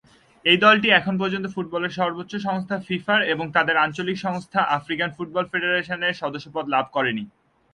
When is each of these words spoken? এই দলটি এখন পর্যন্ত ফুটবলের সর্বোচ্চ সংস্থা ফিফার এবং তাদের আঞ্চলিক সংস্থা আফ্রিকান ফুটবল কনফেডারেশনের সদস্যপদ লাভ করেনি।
এই 0.45 0.57
দলটি 0.57 0.87
এখন 0.91 1.13
পর্যন্ত 1.21 1.45
ফুটবলের 1.55 1.97
সর্বোচ্চ 1.99 2.33
সংস্থা 2.47 2.75
ফিফার 2.87 3.19
এবং 3.33 3.45
তাদের 3.55 3.75
আঞ্চলিক 3.77 4.17
সংস্থা 4.17 4.59
আফ্রিকান 4.77 5.09
ফুটবল 5.17 5.43
কনফেডারেশনের 5.45 6.19
সদস্যপদ 6.21 6.65
লাভ 6.73 6.85
করেনি। 6.91 7.23